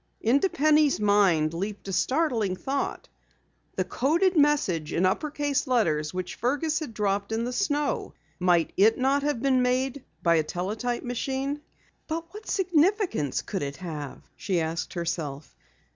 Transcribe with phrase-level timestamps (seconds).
[0.19, 3.07] Into Penny's mind leaped a startling thought.
[3.75, 8.15] The coded message in upper case letters which Fergus had dropped in the snow!
[8.39, 11.61] Might it not have been printed by a teletype machine?
[12.07, 15.55] "But what significance could it have?" she asked herself.